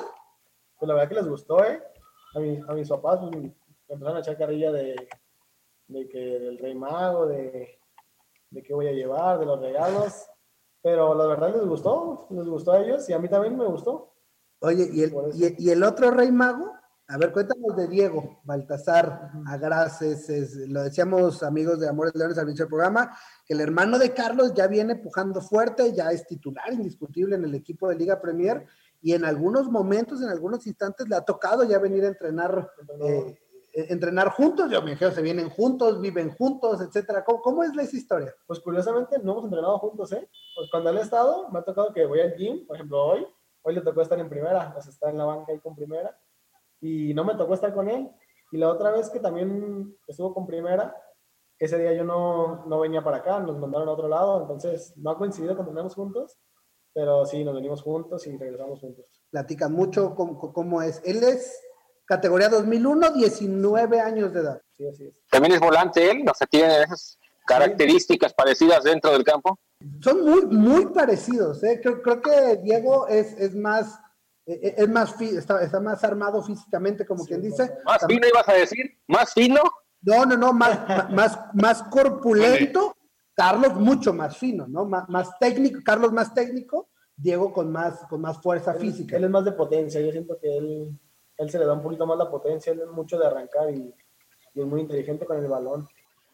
[0.78, 1.82] Pues la verdad que les gustó, ¿eh?
[2.36, 3.54] A, mi- a mis papás pues, me
[3.90, 4.96] empezaron a echar carrilla de,
[5.88, 7.80] de que del Rey Mago, de,
[8.50, 10.26] de qué voy a llevar, de los regalos,
[10.82, 14.14] pero la verdad les gustó, les gustó a ellos y a mí también me gustó.
[14.60, 16.74] Oye, ¿y el, y, y el otro Rey Mago?
[17.10, 22.48] A ver, cuéntanos de Diego, Baltasar, Agraces, es- lo decíamos amigos de Amores Leones al
[22.48, 26.74] inicio del programa, que el hermano de Carlos ya viene pujando fuerte, ya es titular
[26.74, 28.66] indiscutible en el equipo de Liga Premier
[29.02, 32.70] y en algunos momentos, en algunos instantes le ha tocado ya venir a entrenar,
[33.02, 33.40] eh,
[33.78, 37.24] entrenar juntos, yo me imagino se vienen juntos, viven juntos, etcétera.
[37.24, 38.34] ¿Cómo, cómo es esa historia?
[38.48, 40.28] Pues curiosamente no hemos entrenado juntos, ¿eh?
[40.56, 43.28] Pues cuando él ha estado, me ha tocado que voy al gym, por ejemplo, hoy,
[43.62, 46.20] hoy le tocó estar en primera, pues está en la banca ahí con primera,
[46.82, 48.10] y no me tocó estar con él.
[48.52, 50.96] Y la otra vez que también estuvo con primera,
[51.60, 55.12] ese día yo no, no venía para acá, nos mandaron a otro lado, entonces no
[55.12, 56.40] ha coincidido que entrenamos juntos,
[56.94, 59.06] pero sí, nos venimos juntos y regresamos juntos.
[59.30, 61.02] Platican mucho cómo, cómo es.
[61.06, 61.62] Él es
[62.08, 64.62] categoría 2001, 19 años de edad.
[64.76, 65.14] Sí, así es.
[65.30, 69.60] También es volante él, o sea, tiene esas características parecidas dentro del campo.
[70.02, 71.64] Son muy, muy parecidos.
[71.64, 71.80] ¿eh?
[71.82, 74.00] Creo, creo que Diego es, es más,
[74.46, 77.72] eh, es más fi- está, está más armado físicamente, como Sí, quien dice.
[77.86, 79.62] Más También- fino ibas a decir, más fino.
[80.02, 80.80] No, no, no, más,
[81.12, 82.94] más, más corpulento.
[83.34, 84.86] Carlos mucho más fino, ¿no?
[84.86, 89.16] Más, más técnico, Carlos más técnico, Diego con más, con más fuerza Él, física.
[89.16, 90.90] él es más de potencia, yo siento que él,
[91.38, 93.94] él se le da un poquito más la potencia, él es mucho de arrancar y,
[94.54, 95.88] y es muy inteligente con el balón.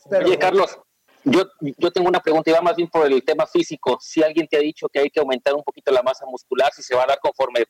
[0.09, 0.77] Pero- Oye, Carlos,
[1.23, 3.97] yo, yo tengo una pregunta y va más bien por el tema físico.
[4.01, 6.83] Si alguien te ha dicho que hay que aumentar un poquito la masa muscular, si
[6.83, 7.63] se va a dar conforme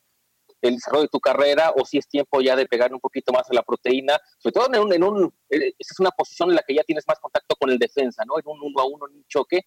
[0.62, 3.50] el desarrollo de tu carrera o si es tiempo ya de pegar un poquito más
[3.50, 6.56] a la proteína, sobre todo en un, en un eh, esa es una posición en
[6.56, 8.40] la que ya tienes más contacto con el defensa, ¿no?
[8.40, 9.58] En un uno a uno, en un choque,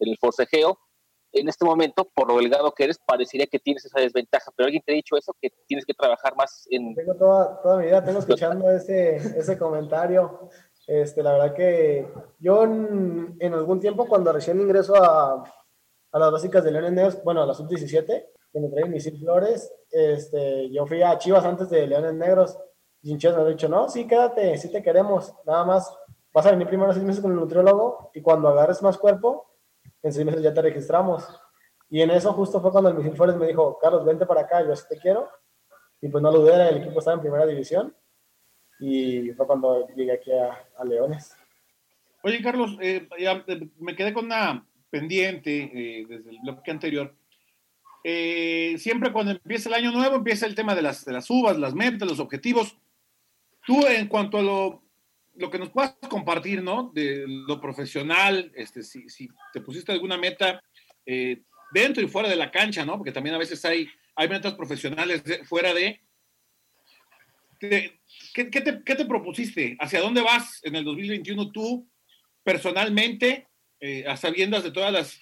[0.00, 0.78] en el forcejeo.
[1.32, 4.82] En este momento, por lo delgado que eres, parecería que tienes esa desventaja, pero alguien
[4.84, 6.94] te ha dicho eso, que tienes que trabajar más en...
[6.94, 10.50] Tengo toda, toda mi vida, tengo escuchando ese, ese comentario.
[10.86, 12.08] Este, la verdad que
[12.40, 15.44] yo en, en algún tiempo, cuando recién ingreso a,
[16.12, 19.72] a las básicas de Leones Negros, bueno, a la sub-17, que me traen Misil Flores,
[19.90, 22.58] este, yo fui a Chivas antes de Leones Negros,
[23.02, 25.96] y me han dicho, no, sí, quédate, sí te queremos, nada más
[26.32, 29.49] vas a venir primero seis meses con el nutriólogo, y cuando agarres más cuerpo,
[30.02, 31.24] en seis meses ya te registramos.
[31.88, 34.64] Y en eso justo fue cuando el Misil Flores me dijo, Carlos, vente para acá,
[34.64, 35.28] yo sí te quiero,
[36.00, 37.94] y pues no lo dudé, el equipo estaba en primera división
[38.78, 41.36] y fue cuando llegué aquí a, Leones.
[42.22, 47.14] Oye, Carlos, eh, eh, me quedé con una pendiente eh, desde el bloque anterior.
[48.78, 51.74] siempre cuando empieza el año nuevo empieza el tema de las, de las uvas, las
[51.74, 52.76] metas, los objetivos.
[53.66, 54.82] Tú en cuanto a lo,
[55.40, 56.92] lo que nos puedas compartir, ¿no?
[56.94, 60.62] De lo profesional, este, si, si te pusiste alguna meta
[61.06, 62.96] eh, dentro y fuera de la cancha, ¿no?
[62.96, 66.00] Porque también a veces hay, hay metas profesionales fuera de...
[67.58, 68.00] ¿qué,
[68.34, 69.76] te, ¿Qué te propusiste?
[69.80, 71.90] ¿Hacia dónde vas en el 2021 tú
[72.42, 73.46] personalmente,
[73.80, 75.20] eh, a sabiendas de todas las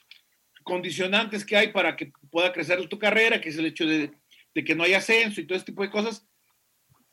[0.63, 4.13] condicionantes que hay para que pueda crecer tu carrera, que es el hecho de,
[4.55, 6.27] que no haya ascenso y todo este tipo de cosas.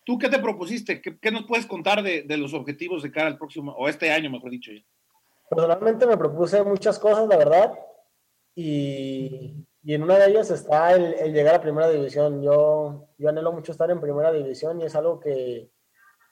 [0.05, 1.01] ¿Tú qué te propusiste?
[1.01, 4.51] ¿Qué, nos puedes contar de, los objetivos de cara al próximo, o este año, mejor
[4.51, 4.71] dicho?
[4.71, 4.81] Ya?
[5.49, 7.73] Personalmente me propuse muchas cosas, la verdad,
[8.53, 12.41] y, en una de ellas está el, llegar a primera división.
[12.43, 15.69] Yo, yo anhelo mucho estar en primera división y es algo que,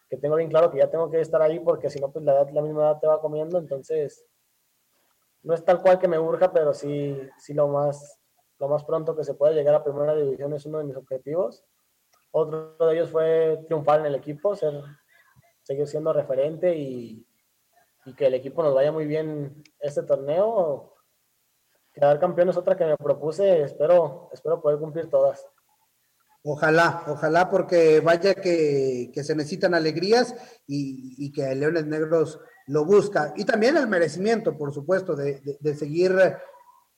[0.10, 2.34] que tengo bien claro que ya tengo que estar ahí porque si no, pues la,
[2.34, 4.26] edad, la misma edad te va comiendo, entonces
[5.42, 8.20] no es tal cual que me urja, pero sí, sí lo más,
[8.60, 11.64] lo más pronto que se pueda llegar a primera división es uno de mis objetivos.
[12.36, 14.74] Otro de ellos fue triunfar en el equipo, ser,
[15.62, 17.26] seguir siendo referente y,
[18.06, 20.96] y que el equipo nos vaya muy bien este torneo.
[21.94, 25.46] Quedar campeón es otra que me propuse, espero, espero poder cumplir todas.
[26.44, 33.34] Ojalá, ojalá, porque vaya que, se necesitan alegrías y, y que Leones Negros lo busca.
[33.36, 36.14] Y también el merecimiento, por supuesto, de, seguir,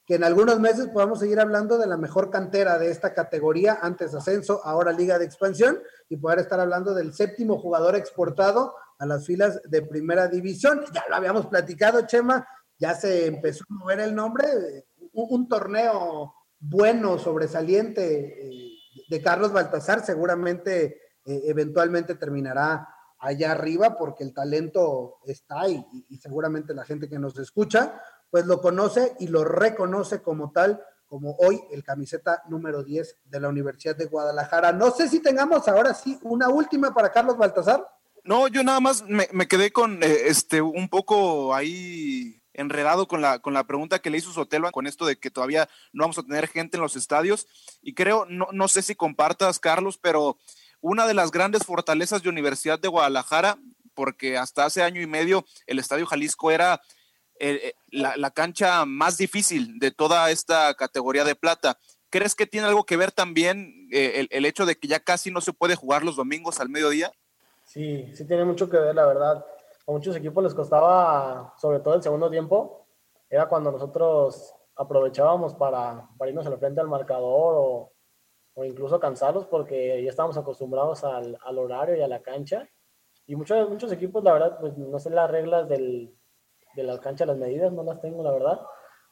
[0.05, 4.13] que en algunos meses podamos seguir hablando de la mejor cantera de esta categoría, antes
[4.13, 9.25] ascenso, ahora liga de expansión, y poder estar hablando del séptimo jugador exportado a las
[9.25, 10.83] filas de primera división.
[10.93, 14.45] Ya lo habíamos platicado, Chema, ya se empezó a mover el nombre,
[15.13, 18.71] un, torneo bueno, sobresaliente eh,
[19.09, 22.87] de Carlos Baltasar, seguramente eh, eventualmente terminará
[23.17, 27.99] allá arriba porque el talento está y, y seguramente la gente que nos escucha
[28.35, 33.39] pues lo conoce y lo reconoce como tal, como hoy el camiseta número 10 de
[33.39, 34.73] la Universidad de Guadalajara.
[34.73, 37.87] No sé si tengamos ahora sí una última para Carlos Baltasar.
[38.25, 43.39] No, yo nada más me, quedé con eh, este un poco ahí enredado con la,
[43.39, 46.23] con la pregunta que le hizo Sotelo con esto de que todavía no vamos a
[46.23, 47.47] tener gente en los estadios.
[47.81, 50.37] Y creo, no, no sé si compartas, Carlos, pero
[50.81, 53.57] una de las grandes fortalezas de Universidad de Guadalajara,
[53.93, 56.81] porque hasta hace año y medio el Estadio Jalisco era
[57.39, 61.77] eh, la, cancha más difícil de toda esta categoría de plata.
[62.09, 65.41] ¿Crees que tiene algo que ver también eh, el, hecho de que ya casi no
[65.41, 67.11] se puede jugar los domingos al mediodía?
[67.65, 69.45] Sí, sí tiene mucho que ver, la verdad.
[69.87, 72.87] A muchos equipos les costaba, sobre todo el segundo tiempo,
[73.29, 77.91] era cuando nosotros aprovechábamos para, para irnos al frente al marcador o,
[78.53, 82.67] o incluso cansarlos porque ya estábamos acostumbrados al, al, horario y a la cancha.
[83.27, 86.15] Y muchos, muchos equipos, la verdad, pues no sé las reglas del,
[86.75, 88.59] de la cancha, las medidas, no las tengo, la verdad.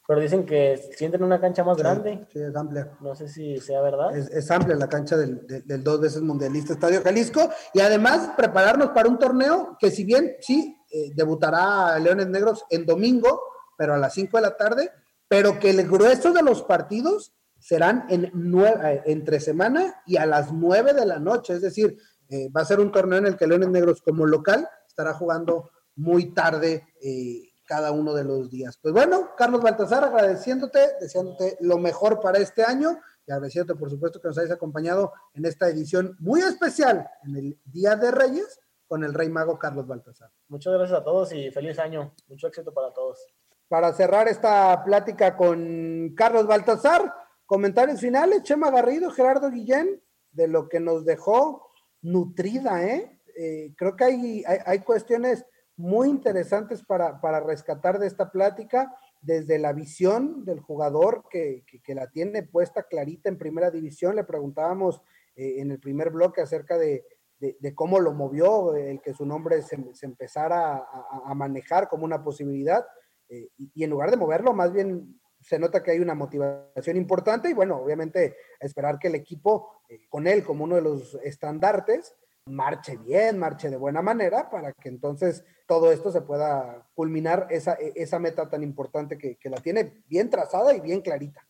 [0.05, 2.27] Pero dicen que sienten una cancha más grande.
[2.31, 2.97] Sí, es amplia.
[2.99, 4.15] No sé si sea verdad.
[4.15, 7.49] Es, es amplia la cancha del, del, dos veces mundialista Estadio Jalisco.
[7.73, 12.85] Y además prepararnos para un torneo que si bien sí eh, debutará Leones Negros en
[12.85, 13.41] domingo,
[13.77, 14.91] pero a las 5 de la tarde,
[15.29, 20.25] pero que el grueso de los partidos serán en nueve, eh, entre semana y a
[20.25, 21.53] las nueve de la noche.
[21.53, 21.97] Es decir,
[22.27, 25.71] eh, va a ser un torneo en el que Leones Negros como local estará jugando
[25.95, 28.77] muy tarde eh, cada uno de los días.
[28.81, 34.19] Pues bueno, Carlos Baltasar, agradeciéndote, deseándote lo mejor para este año y agradeciéndote, por supuesto,
[34.19, 39.03] que nos hayas acompañado en esta edición muy especial en el Día de Reyes con
[39.03, 40.29] el Rey Mago Carlos Baltasar.
[40.49, 42.13] Muchas gracias a todos y feliz año.
[42.27, 43.25] Mucho éxito para todos.
[43.67, 47.13] Para cerrar esta plática con Carlos Baltasar,
[47.45, 51.71] Comentarios finales, Chema Garrido, Gerardo Guillén, de lo que nos dejó
[52.01, 53.19] nutrida, ¿eh?
[53.35, 55.45] eh creo que hay, hay, cuestiones
[55.75, 61.95] muy interesantes para, para, rescatar de esta plática, desde la visión del jugador que, que,
[61.95, 64.15] la tiene puesta clarita en primera división.
[64.15, 65.01] Le preguntábamos
[65.35, 67.05] eh, en el primer bloque acerca de,
[67.39, 70.85] de, cómo lo movió, el que su nombre se, empezara
[71.25, 72.85] a, manejar como una posibilidad.
[73.29, 77.49] Eh, y, en lugar de moverlo, más bien se nota que hay una motivación importante
[77.49, 82.15] y bueno, obviamente esperar que el equipo, eh, con él como uno de los estandartes,
[82.45, 87.73] marche bien, marche de buena manera para que entonces todo esto se pueda culminar esa,
[87.73, 91.47] e, esa meta tan importante que, la tiene bien trazada y bien clarita.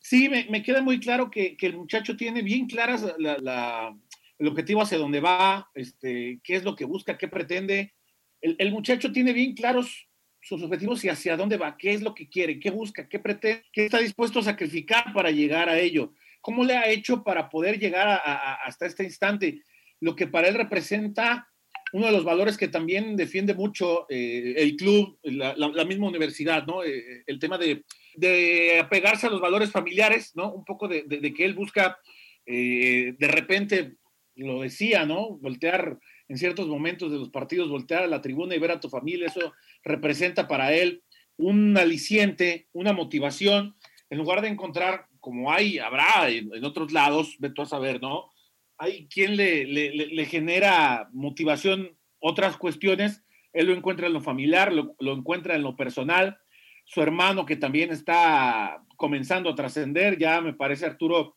[0.00, 5.20] Sí, me, queda muy claro que, el muchacho tiene bien claras el objetivo hacia dónde
[5.20, 7.94] va, este, qué es lo que busca, qué pretende.
[8.40, 10.08] El, el muchacho tiene bien claros
[10.40, 13.62] sus objetivos y hacia dónde va, qué es lo que quiere, qué busca, qué pretende,
[13.72, 17.78] qué está dispuesto a sacrificar para llegar a ello, cómo le ha hecho para poder
[17.78, 18.20] llegar
[18.64, 19.62] hasta este instante,
[20.02, 21.48] lo que para él representa
[21.92, 26.82] uno de los valores que también defiende mucho eh, el club, la, misma universidad, ¿no?
[26.82, 27.84] Eh, el tema de,
[28.14, 30.52] de apegarse a los valores familiares, ¿no?
[30.52, 31.04] Un poco de,
[31.36, 31.98] que él busca,
[32.46, 33.94] eh, de repente,
[34.34, 35.36] lo decía, ¿no?
[35.36, 38.88] Voltear en ciertos momentos de los partidos, voltear a la tribuna y ver a tu
[38.88, 39.52] familia, eso
[39.84, 41.02] representa para él
[41.36, 43.76] un aliciente, una motivación,
[44.10, 48.31] en lugar de encontrar, como hay, habrá en, otros lados, vete a saber, ¿no?
[48.82, 55.54] Hay quien le, genera motivación otras cuestiones, él lo encuentra en lo familiar, lo, encuentra
[55.54, 56.36] en lo personal,
[56.84, 61.36] su hermano que también está comenzando a trascender, ya me parece Arturo,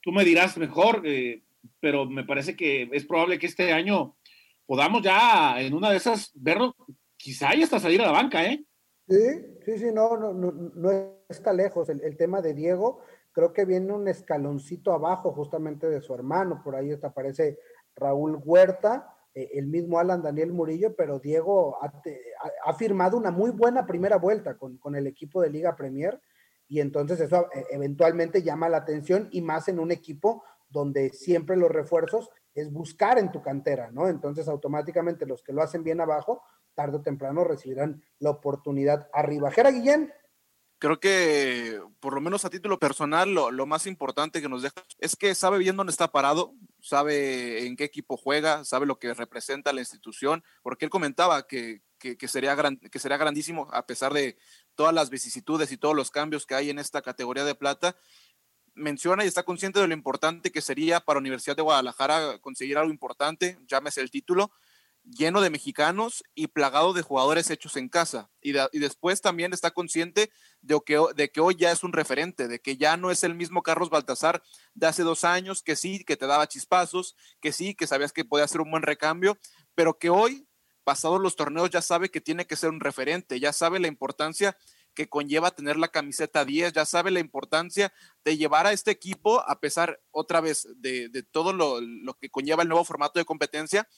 [0.00, 1.42] tú me dirás mejor, eh,
[1.80, 4.16] pero me parece que es probable que este año
[4.64, 6.76] podamos ya en una de esas verlo,
[7.16, 8.64] quizá hasta salir a la banca, ¿eh?
[9.08, 9.16] Sí,
[9.64, 11.88] sí, sí, no, no, no, no está lejos.
[11.88, 13.00] El, tema de Diego,
[13.38, 16.60] creo que viene un escaloncito abajo justamente de su hermano.
[16.64, 17.56] Por ahí aparece
[17.94, 23.86] Raúl Huerta, eh, el mismo Alan Daniel Murillo, pero Diego ha, firmado una muy buena
[23.86, 26.20] primera vuelta con, con, el equipo de Liga Premier
[26.66, 31.56] y entonces eso eh, eventualmente llama la atención y más en un equipo donde siempre
[31.56, 34.08] los refuerzos es buscar en tu cantera, ¿no?
[34.08, 36.42] Entonces automáticamente los que lo hacen bien abajo
[36.74, 39.52] tarde o temprano recibirán la oportunidad arriba.
[39.52, 40.12] Jera Guillén.
[40.80, 45.16] Creo que, por lo menos a título personal, lo, más importante que nos deja es
[45.16, 49.72] que sabe bien dónde está parado, sabe en qué equipo juega, sabe lo que representa
[49.72, 51.82] la institución, porque él comentaba que,
[52.28, 52.56] sería,
[52.92, 54.38] que sería grandísimo, a pesar de
[54.76, 57.96] todas las vicisitudes y todos los cambios que hay en esta categoría de plata,
[58.74, 62.92] menciona y está consciente de lo importante que sería para Universidad de Guadalajara conseguir algo
[62.92, 64.52] importante, llámese el título,
[65.10, 68.30] lleno de mexicanos y plagado de jugadores hechos en casa.
[68.40, 72.60] Y, después también está consciente de que, de que hoy ya es un referente, de
[72.60, 74.42] que ya no es el mismo Carlos Baltasar
[74.74, 78.24] de hace dos años, que sí, que te daba chispazos, que sí, que sabías que
[78.24, 79.38] podía hacer un buen recambio,
[79.74, 80.46] pero que hoy,
[80.84, 84.56] pasados los torneos, ya sabe que tiene que ser un referente, ya sabe la importancia
[84.94, 87.92] que conlleva tener la camiseta 10, ya sabe la importancia
[88.24, 92.64] de llevar a este equipo, a pesar otra vez de, todo lo, lo que conlleva
[92.64, 93.88] el nuevo formato de competencia,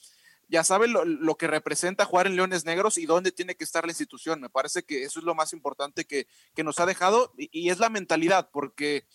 [0.51, 3.91] ya sabe lo, que representa jugar en Leones Negros y dónde tiene que estar la
[3.91, 4.41] institución.
[4.41, 6.27] Me parece que eso es lo más importante que,
[6.61, 9.05] nos ha dejado y, es la mentalidad, porque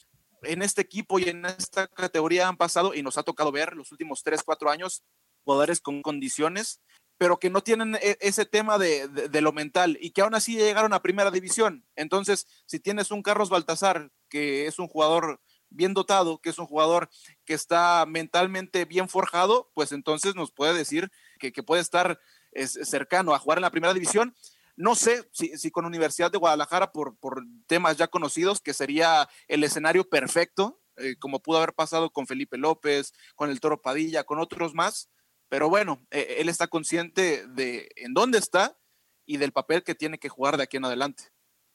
[0.43, 3.93] en este equipo y en esta categoría han pasado y nos ha tocado ver los
[3.93, 5.05] últimos tres, cuatro años
[5.45, 6.81] jugadores con condiciones,
[7.19, 10.57] pero que no tienen e, ese tema de, de, lo mental y que aún así
[10.57, 11.85] llegaron a primera división.
[11.97, 16.67] Entonces, si tienes un Carlos Baltasar, que es un jugador bien dotado, que es un
[16.67, 17.09] jugador
[17.45, 22.19] que está mentalmente bien forjado, pues entonces nos puede decir que, puede estar
[22.67, 24.35] cercano a jugar en la primera división.
[24.77, 29.65] No sé si, con Universidad de Guadalajara, por, por, temas ya conocidos, que sería el
[29.65, 34.39] escenario perfecto, eh, como pudo haber pasado con Felipe López, con el Toro Padilla, con
[34.39, 35.11] otros más.
[35.49, 38.79] Pero bueno, eh, él está consciente de en dónde está
[39.25, 41.25] y del papel que tiene que jugar de aquí en adelante.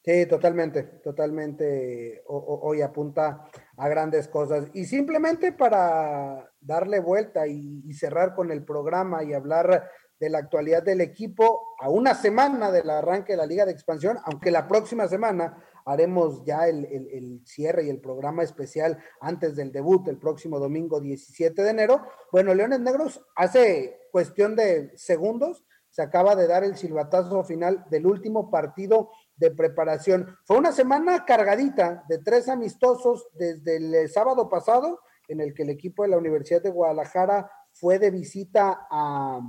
[0.04, 2.22] Sí, totalmente, totalmente.
[2.26, 3.48] hoy apunta
[3.82, 4.68] a grandes cosas.
[4.74, 9.90] Y simplemente para darle vuelta y, cerrar con el programa y hablar
[10.20, 14.18] de la actualidad del equipo a una semana del arranque de la Liga de Expansión,
[14.24, 19.72] aunque la próxima semana haremos ya el, el, cierre y el programa especial antes del
[19.72, 22.06] debut, el próximo domingo 17 de enero.
[22.30, 28.06] Bueno, Leones Negros hace cuestión de segundos, se acaba de dar el silbatazo final del
[28.06, 29.10] último partido
[29.42, 30.36] de preparación.
[30.44, 35.64] Fue una semana cargadita de tres amistosos desde el eh, sábado pasado, en el que
[35.64, 39.40] el equipo de la Universidad de Guadalajara fue de visita a,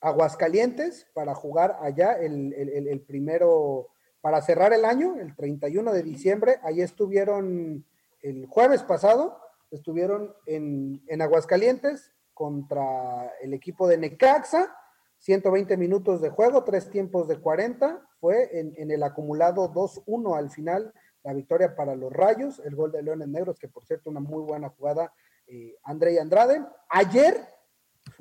[0.00, 6.58] Aguascalientes para jugar allá el, primero, para cerrar el año, el 31 de diciembre.
[6.64, 7.86] Ahí estuvieron
[8.20, 9.38] el jueves pasado,
[9.70, 14.74] estuvieron en, en Aguascalientes contra el equipo de Necaxa
[15.22, 20.94] 120 minutos de juego, tres tiempos de 40, fue en, el acumulado 2-1 al final
[21.24, 24.44] la victoria para los Rayos, el gol de Leones Negros, que por cierto una muy
[24.44, 25.12] buena jugada,
[25.48, 26.64] eh, André y Andrade.
[26.88, 27.44] Ayer,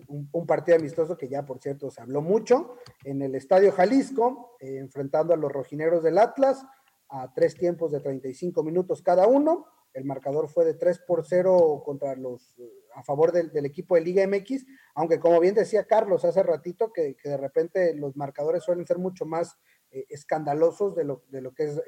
[0.07, 4.77] un, partido amistoso que ya por cierto se habló mucho, en el Estadio Jalisco, eh,
[4.77, 6.65] enfrentando a los rojineros del Atlas,
[7.09, 9.67] a tres tiempos de 35 minutos cada uno.
[9.93, 12.55] El marcador fue de 3 por 0 contra los
[12.95, 14.65] a favor del, equipo de Liga MX,
[14.95, 19.25] aunque como bien decía Carlos hace ratito, que, de repente los marcadores suelen ser mucho
[19.25, 19.57] más
[19.91, 21.81] eh, escandalosos de lo, de lo, que es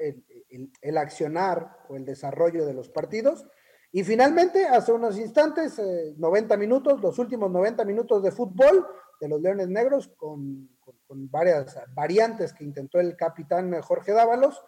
[0.80, 3.46] el, accionar o el desarrollo de los partidos.
[3.92, 5.80] Y finalmente, hace unos instantes,
[6.16, 8.86] 90 eh, minutos, los últimos 90 minutos de fútbol
[9.20, 10.68] de los Leones Negros, con,
[11.06, 14.62] con varias variantes que intentó el capitán Jorge Dávalos,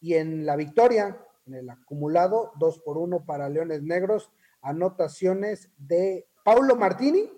[0.00, 4.32] y en la victoria, en el acumulado, 2 por 1 para Leones Negros,
[4.62, 7.30] anotaciones de Paulo Martini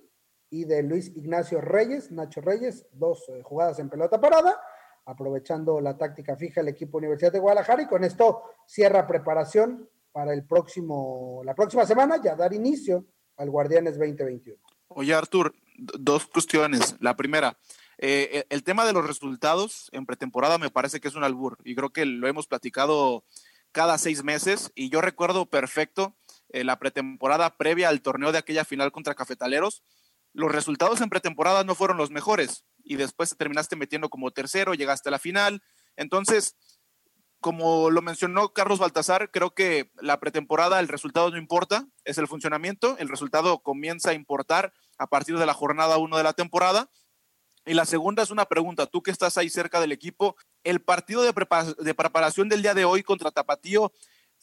[0.50, 4.60] y de Luis Ignacio Reyes, Nacho Reyes, dos eh, jugadas en pelota parada.
[5.04, 10.32] Aprovechando la táctica fija el equipo Universidad de Guadalajara y con esto cierra preparación para
[10.32, 14.58] el próximo, la próxima semana, ya dar inicio al Guardianes 2021.
[14.88, 16.96] Oye, Artur, dos cuestiones.
[17.00, 17.58] La primera,
[17.98, 21.74] eh, el tema de los resultados en pretemporada me parece que es un albur y
[21.74, 23.24] creo que lo hemos platicado
[23.72, 26.14] cada seis meses y yo recuerdo perfecto
[26.50, 29.82] eh, la pretemporada previa al torneo de aquella final contra Cafetaleros.
[30.32, 34.74] Los resultados en pretemporada no fueron los mejores y después te terminaste metiendo como tercero,
[34.74, 35.62] llegaste a la final.
[35.96, 36.56] Entonces,
[37.40, 42.28] como lo mencionó Carlos Baltasar, creo que la pretemporada, el resultado no importa, es el
[42.28, 46.90] funcionamiento, el resultado comienza a importar a partir de la jornada 1 de la temporada.
[47.66, 51.22] Y la segunda es una pregunta, tú que estás ahí cerca del equipo, el partido
[51.22, 51.32] de,
[51.94, 53.92] preparación del día de hoy contra Tapatío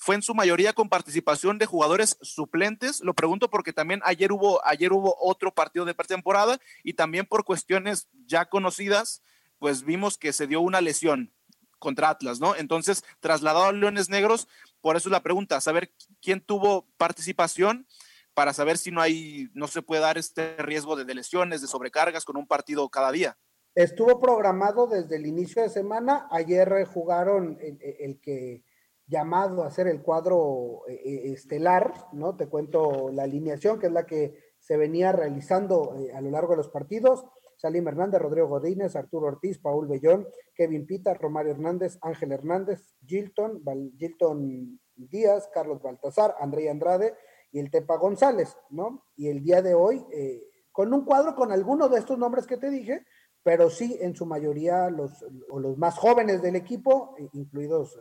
[0.02, 3.02] fue en su mayoría con participación de jugadores suplentes.
[3.02, 7.44] Lo pregunto porque también ayer hubo, ayer hubo otro partido de pretemporada y también por
[7.44, 9.22] cuestiones ya conocidas,
[9.60, 11.34] pues vimos que se dio una lesión
[11.80, 12.56] contra Atlas, ¿no?
[12.56, 14.48] Entonces, trasladado a Leones Negros,
[14.80, 15.92] por eso es la pregunta, saber
[16.22, 17.86] quién tuvo participación
[18.34, 22.24] para saber si no hay, no se puede dar este riesgo de, lesiones, de sobrecargas
[22.24, 23.38] con un partido cada día.
[23.76, 26.26] Estuvo programado desde el inicio de semana.
[26.32, 28.64] Ayer jugaron el, que
[29.10, 32.38] llamado a ser el cuadro eh, eh, estelar, ¿no?
[32.38, 36.52] Te cuento la alineación, que es la que se venía realizando eh, a lo largo
[36.52, 37.26] de los partidos.
[37.58, 43.62] Salim Hernández, Rodrigo Godínez, Arturo Ortiz, Paul Bellón, Kevin Pita, Romario Hernández, Ángel Hernández, Gilton,
[43.98, 47.16] Gilton Díaz, Carlos Baltazar, André Andrade
[47.52, 49.04] y el Tepa González, ¿no?
[49.18, 52.58] Y el día de hoy, eh, con un cuadro con algunos de estos nombres que
[52.58, 53.06] te dije,
[53.44, 58.00] pero sí en su mayoría los, los más jóvenes del equipo, incluidos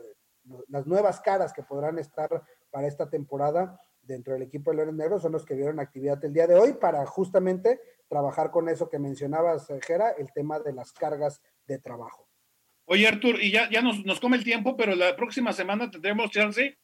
[0.68, 5.22] las nuevas caras que podrán estar para esta temporada dentro del equipo de Leones Negros,
[5.22, 8.98] son los que vieron actividad el día de hoy para justamente trabajar con eso que
[8.98, 12.26] mencionabas, eh, Jera, el tema de las cargas de trabajo.
[12.86, 16.30] Oye, Artur, y ya, ya nos, nos come el tiempo, pero la próxima semana tendremos
[16.30, 16.78] chance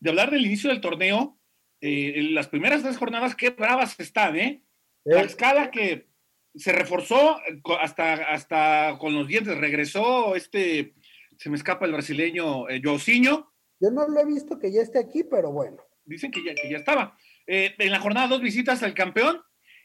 [0.00, 1.38] de hablar del inicio del torneo.
[1.82, 4.62] Eh, las primeras tres jornadas, qué bravas están, ¿eh?
[5.04, 6.08] La escala que
[6.54, 7.38] se reforzó
[7.80, 10.94] hasta, hasta con los dientes, regresó este,
[11.38, 12.80] se me escapa el brasileño, eh,
[13.80, 15.78] Yo no lo he visto que ya esté aquí, pero bueno.
[16.04, 17.16] Dicen que ya, que ya estaba.
[17.46, 19.40] Eh, en la jornada dos visitas al campeón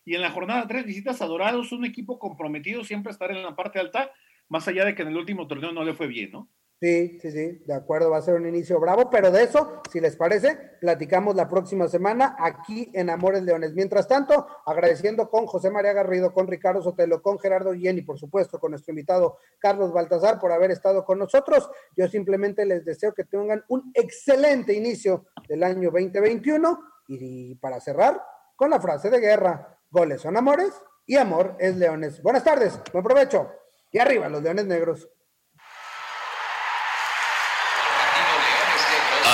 [0.06, 3.44] y en la jornada tres visitas a Dorados, un equipo comprometido siempre a estar en
[3.44, 4.12] la parte alta,
[4.48, 6.50] más allá de que en el último torneo no le fue bien, ¿no?
[6.82, 10.00] Sí, sí, sí, de acuerdo, va a ser un inicio bravo, pero de eso, si
[10.00, 13.76] les parece, platicamos la próxima semana aquí en Amores Leones.
[13.76, 18.18] Mientras tanto, agradeciendo con José María Garrido, con Ricardo Sotelo, con Gerardo Guillén y por
[18.18, 21.70] supuesto con nuestro invitado Carlos Baltazar por haber estado con nosotros.
[21.96, 26.80] Yo simplemente les deseo que tengan un excelente inicio del año 2021
[27.10, 28.24] y para cerrar
[28.56, 30.74] con la frase de guerra, Goles son amores
[31.06, 32.24] y amor es leones.
[32.24, 33.52] Buenas tardes, buen provecho.
[33.92, 35.08] Y arriba los leones negros.